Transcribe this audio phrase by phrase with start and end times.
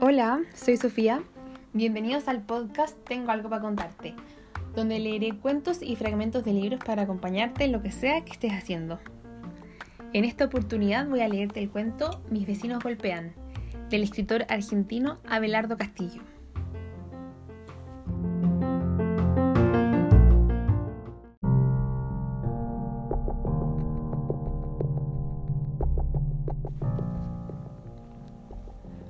[0.00, 1.22] Hola, soy Sofía.
[1.74, 4.14] Bienvenidos al podcast Tengo algo para contarte,
[4.74, 8.52] donde leeré cuentos y fragmentos de libros para acompañarte en lo que sea que estés
[8.52, 9.00] haciendo.
[10.14, 13.34] En esta oportunidad voy a leerte el cuento Mis vecinos golpean,
[13.90, 16.22] del escritor argentino Abelardo Castillo.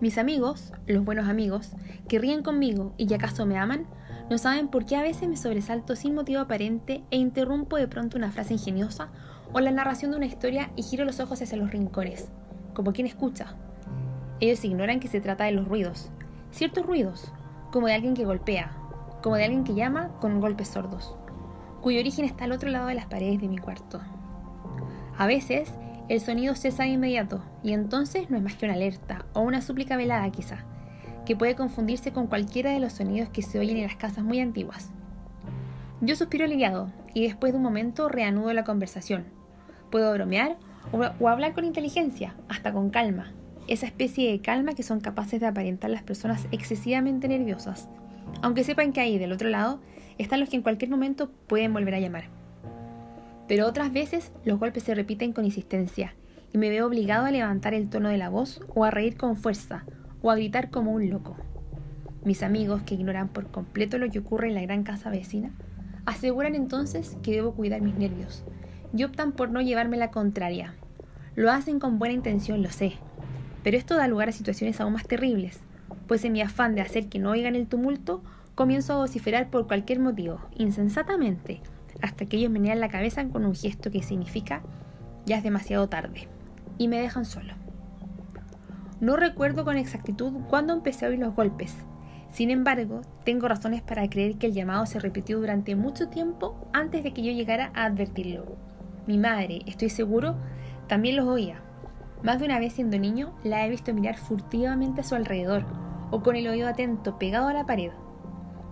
[0.00, 1.72] Mis amigos, los buenos amigos,
[2.06, 3.86] que ríen conmigo y que acaso me aman,
[4.30, 8.16] no saben por qué a veces me sobresalto sin motivo aparente e interrumpo de pronto
[8.16, 9.08] una frase ingeniosa
[9.52, 12.30] o la narración de una historia y giro los ojos hacia los rincones,
[12.74, 13.56] como quien escucha.
[14.38, 16.10] Ellos ignoran que se trata de los ruidos,
[16.52, 17.32] ciertos ruidos,
[17.72, 18.70] como de alguien que golpea,
[19.20, 21.16] como de alguien que llama con golpes sordos,
[21.80, 24.00] cuyo origen está al otro lado de las paredes de mi cuarto.
[25.16, 25.72] A veces
[26.08, 29.60] el sonido cesa de inmediato y entonces no es más que una alerta o una
[29.60, 30.64] súplica velada quizá,
[31.26, 34.40] que puede confundirse con cualquiera de los sonidos que se oyen en las casas muy
[34.40, 34.90] antiguas.
[36.00, 39.24] Yo suspiro aliviado y después de un momento reanudo la conversación.
[39.90, 40.56] Puedo bromear
[40.92, 43.32] o, o hablar con inteligencia, hasta con calma,
[43.66, 47.88] esa especie de calma que son capaces de aparentar las personas excesivamente nerviosas,
[48.40, 49.80] aunque sepan que ahí del otro lado
[50.16, 52.37] están los que en cualquier momento pueden volver a llamar.
[53.48, 56.14] Pero otras veces los golpes se repiten con insistencia
[56.52, 59.36] y me veo obligado a levantar el tono de la voz o a reír con
[59.36, 59.84] fuerza
[60.22, 61.36] o a gritar como un loco.
[62.24, 65.50] Mis amigos, que ignoran por completo lo que ocurre en la gran casa vecina,
[66.04, 68.44] aseguran entonces que debo cuidar mis nervios
[68.94, 70.74] y optan por no llevarme la contraria.
[71.34, 72.94] Lo hacen con buena intención, lo sé,
[73.62, 75.60] pero esto da lugar a situaciones aún más terribles,
[76.06, 78.22] pues en mi afán de hacer que no oigan el tumulto,
[78.54, 81.60] comienzo a vociferar por cualquier motivo, insensatamente,
[82.02, 84.62] hasta que ellos menean la cabeza con un gesto que significa
[85.26, 86.28] ya es demasiado tarde
[86.78, 87.54] y me dejan solo.
[89.00, 91.76] No recuerdo con exactitud cuándo empecé a oír los golpes.
[92.32, 97.02] Sin embargo, tengo razones para creer que el llamado se repitió durante mucho tiempo antes
[97.02, 98.56] de que yo llegara a advertirlo.
[99.06, 100.36] Mi madre, estoy seguro,
[100.88, 101.60] también los oía.
[102.22, 105.64] Más de una vez siendo niño, la he visto mirar furtivamente a su alrededor
[106.10, 107.92] o con el oído atento pegado a la pared.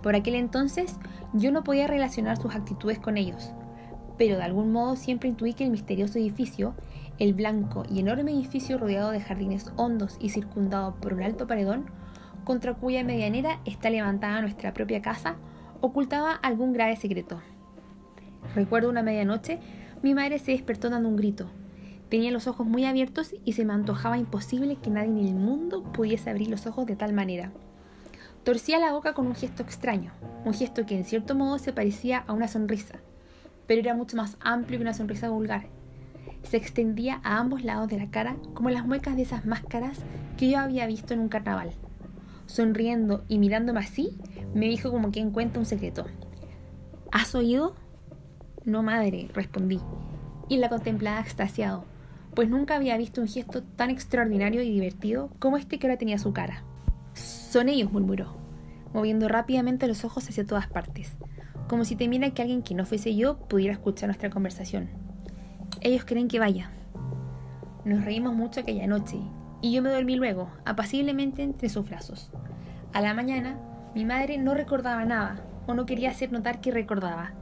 [0.01, 0.95] Por aquel entonces
[1.33, 3.51] yo no podía relacionar sus actitudes con ellos,
[4.17, 6.75] pero de algún modo siempre intuí que el misterioso edificio,
[7.19, 11.85] el blanco y enorme edificio rodeado de jardines hondos y circundado por un alto paredón,
[12.43, 15.35] contra cuya medianera está levantada nuestra propia casa,
[15.81, 17.41] ocultaba algún grave secreto.
[18.55, 19.59] Recuerdo una medianoche,
[20.01, 21.49] mi madre se despertó dando un grito.
[22.09, 25.83] Tenía los ojos muy abiertos y se me antojaba imposible que nadie en el mundo
[25.91, 27.51] pudiese abrir los ojos de tal manera.
[28.47, 30.13] Torcía la boca con un gesto extraño,
[30.45, 32.99] un gesto que en cierto modo se parecía a una sonrisa,
[33.67, 35.67] pero era mucho más amplio que una sonrisa vulgar.
[36.43, 39.99] Se extendía a ambos lados de la cara como las muecas de esas máscaras
[40.37, 41.71] que yo había visto en un carnaval.
[42.45, 44.17] Sonriendo y mirándome así,
[44.53, 46.05] me dijo como quien cuenta un secreto.
[47.11, 47.75] ¿Has oído?
[48.63, 49.81] No, madre, respondí,
[50.47, 51.83] y la contemplaba extasiado,
[52.33, 56.17] pues nunca había visto un gesto tan extraordinario y divertido como este que ahora tenía
[56.17, 56.63] su cara.
[57.13, 58.36] Son ellos, murmuró,
[58.97, 61.15] moviendo rápidamente los ojos hacia todas partes,
[61.67, 64.89] como si temiera que alguien que no fuese yo pudiera escuchar nuestra conversación.
[65.81, 66.71] Ellos creen que vaya.
[67.85, 69.19] Nos reímos mucho aquella noche,
[69.61, 72.31] y yo me dormí luego, apaciblemente entre sus brazos.
[72.91, 73.59] A la mañana,
[73.93, 77.33] mi madre no recordaba nada, o no quería hacer notar que recordaba,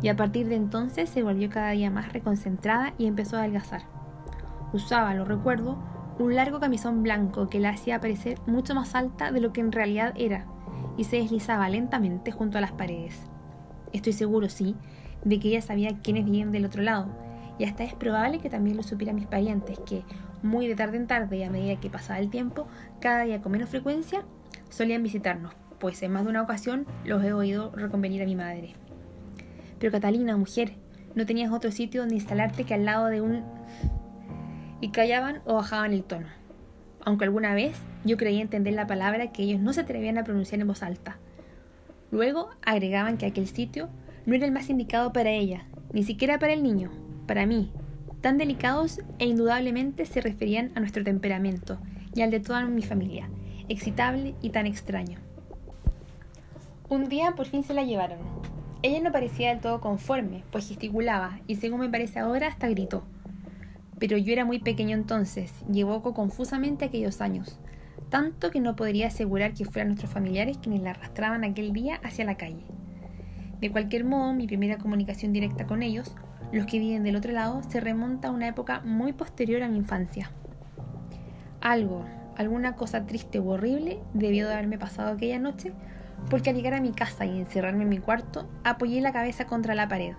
[0.00, 3.82] y a partir de entonces se volvió cada día más reconcentrada y empezó a adelgazar.
[4.72, 5.76] Usaba, lo recuerdo,
[6.18, 9.72] un largo camisón blanco que la hacía parecer mucho más alta de lo que en
[9.72, 10.46] realidad era,
[10.96, 13.20] y se deslizaba lentamente junto a las paredes.
[13.92, 14.76] Estoy seguro, sí,
[15.24, 17.08] de que ella sabía quiénes vivían del otro lado,
[17.58, 20.04] y hasta es probable que también lo supieran mis parientes, que,
[20.42, 22.66] muy de tarde en tarde y a medida que pasaba el tiempo,
[23.00, 24.24] cada día con menos frecuencia,
[24.68, 28.74] solían visitarnos, pues en más de una ocasión los he oído reconvenir a mi madre.
[29.78, 30.74] Pero Catalina, mujer,
[31.14, 33.44] no tenías otro sitio donde instalarte que al lado de un
[34.80, 36.26] y callaban o bajaban el tono,
[37.04, 40.60] aunque alguna vez yo creía entender la palabra que ellos no se atrevían a pronunciar
[40.60, 41.18] en voz alta.
[42.10, 43.88] Luego agregaban que aquel sitio
[44.26, 46.90] no era el más indicado para ella, ni siquiera para el niño,
[47.26, 47.72] para mí.
[48.20, 51.78] Tan delicados e indudablemente se referían a nuestro temperamento
[52.14, 53.28] y al de toda mi familia,
[53.68, 55.18] excitable y tan extraño.
[56.88, 58.18] Un día por fin se la llevaron.
[58.82, 63.04] Ella no parecía del todo conforme, pues gesticulaba y según me parece ahora hasta gritó
[64.02, 67.60] pero yo era muy pequeño entonces y evoco confusamente aquellos años,
[68.10, 72.24] tanto que no podría asegurar que fueran nuestros familiares quienes la arrastraban aquel día hacia
[72.24, 72.64] la calle.
[73.60, 76.16] De cualquier modo, mi primera comunicación directa con ellos
[76.50, 79.76] los que viven del otro lado, se remonta a una época muy posterior a mi
[79.76, 80.32] infancia.
[81.60, 82.04] Algo,
[82.36, 85.72] alguna cosa triste u horrible debió de haberme pasado aquella noche,
[86.28, 89.76] porque al llegar a mi casa y encerrarme en mi cuarto, apoyé la cabeza contra
[89.76, 90.14] la pared.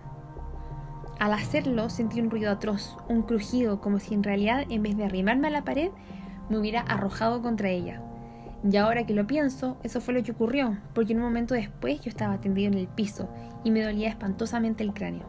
[1.19, 5.05] Al hacerlo sentí un ruido atroz, un crujido, como si en realidad en vez de
[5.05, 5.91] arrimarme a la pared,
[6.49, 8.01] me hubiera arrojado contra ella.
[8.69, 12.09] Y ahora que lo pienso, eso fue lo que ocurrió, porque un momento después yo
[12.09, 13.29] estaba tendido en el piso
[13.63, 15.25] y me dolía espantosamente el cráneo.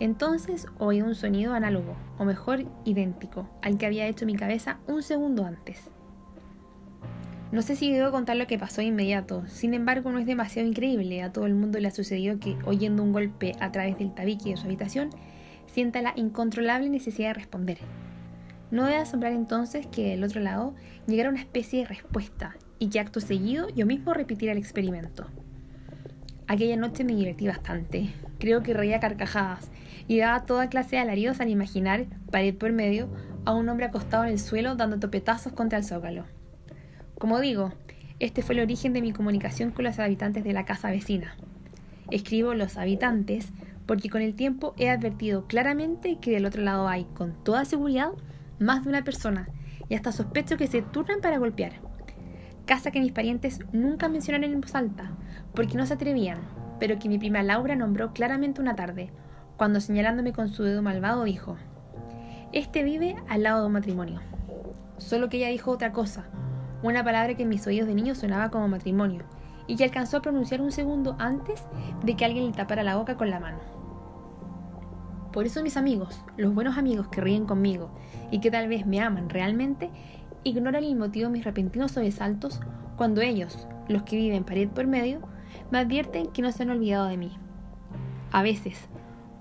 [0.00, 5.02] Entonces oí un sonido análogo, o mejor, idéntico, al que había hecho mi cabeza un
[5.02, 5.90] segundo antes.
[7.50, 10.68] No sé si debo contar lo que pasó de inmediato, sin embargo no es demasiado
[10.68, 14.14] increíble, a todo el mundo le ha sucedido que, oyendo un golpe a través del
[14.14, 15.08] tabique de su habitación,
[15.66, 17.78] sienta la incontrolable necesidad de responder.
[18.70, 20.74] No debe asombrar entonces que del otro lado
[21.06, 25.26] llegara una especie de respuesta y que acto seguido yo mismo repitiera el experimento.
[26.48, 29.70] Aquella noche me divertí bastante, creo que reía carcajadas
[30.06, 33.08] y daba toda clase de alaridos al imaginar, pared por medio,
[33.46, 36.24] a un hombre acostado en el suelo dando topetazos contra el zócalo.
[37.18, 37.72] Como digo,
[38.20, 41.36] este fue el origen de mi comunicación con los habitantes de la casa vecina.
[42.12, 43.52] Escribo los habitantes
[43.86, 48.10] porque con el tiempo he advertido claramente que del otro lado hay, con toda seguridad,
[48.60, 49.48] más de una persona
[49.88, 51.72] y hasta sospecho que se turnan para golpear.
[52.66, 55.10] Casa que mis parientes nunca mencionaron en voz alta,
[55.54, 56.38] porque no se atrevían,
[56.78, 59.10] pero que mi prima Laura nombró claramente una tarde,
[59.56, 61.56] cuando señalándome con su dedo malvado dijo,
[62.52, 64.20] Este vive al lado de un matrimonio.
[64.98, 66.26] Solo que ella dijo otra cosa,
[66.82, 69.24] una palabra que en mis oídos de niño sonaba como matrimonio,
[69.66, 71.62] y que alcanzó a pronunciar un segundo antes
[72.02, 73.58] de que alguien le tapara la boca con la mano.
[75.32, 77.90] Por eso mis amigos, los buenos amigos que ríen conmigo
[78.30, 79.90] y que tal vez me aman realmente,
[80.42, 82.60] ignoran el motivo de mis repentinos sobresaltos
[82.96, 85.20] cuando ellos, los que viven pared por medio,
[85.70, 87.36] me advierten que no se han olvidado de mí.
[88.32, 88.88] A veces,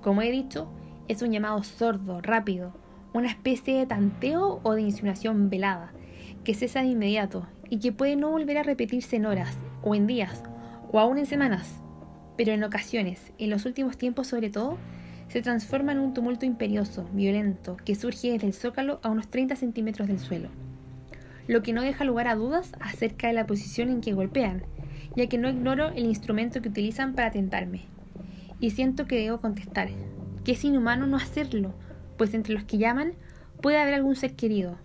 [0.01, 0.67] como he dicho,
[1.07, 2.73] es un llamado sordo, rápido,
[3.13, 5.93] una especie de tanteo o de insinuación velada,
[6.47, 10.07] que cesa de inmediato y que puede no volver a repetirse en horas, o en
[10.07, 10.43] días,
[10.89, 11.81] o aún en semanas,
[12.37, 14.77] pero en ocasiones, en los últimos tiempos sobre todo,
[15.27, 19.57] se transforma en un tumulto imperioso, violento, que surge desde el zócalo a unos 30
[19.57, 20.47] centímetros del suelo,
[21.47, 24.63] lo que no deja lugar a dudas acerca de la posición en que golpean,
[25.17, 27.81] ya que no ignoro el instrumento que utilizan para tentarme.
[28.61, 29.89] Y siento que debo contestar,
[30.45, 31.73] que es inhumano no hacerlo,
[32.17, 33.15] pues entre los que llaman
[33.61, 34.77] puede haber algún ser querido,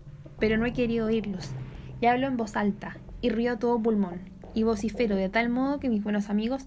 [0.43, 1.53] pero no he querido oírlos,
[2.01, 4.23] y hablo en voz alta, y río todo pulmón,
[4.55, 6.67] y vocifero de tal modo que mis buenos amigos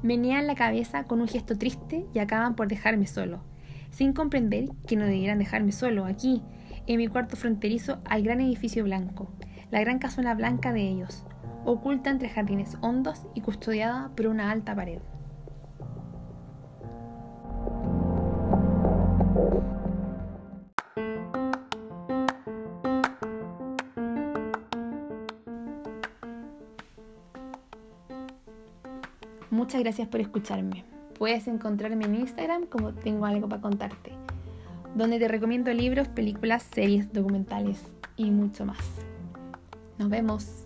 [0.00, 3.40] menean la cabeza con un gesto triste y acaban por dejarme solo,
[3.90, 6.40] sin comprender que no debieran dejarme solo aquí,
[6.86, 9.28] en mi cuarto fronterizo al gran edificio blanco,
[9.72, 11.24] la gran casona blanca de ellos,
[11.64, 15.00] oculta entre jardines hondos y custodiada por una alta pared.
[29.56, 30.84] Muchas gracias por escucharme.
[31.18, 34.12] Puedes encontrarme en Instagram como tengo algo para contarte,
[34.94, 37.82] donde te recomiendo libros, películas, series, documentales
[38.18, 38.84] y mucho más.
[39.96, 40.65] Nos vemos.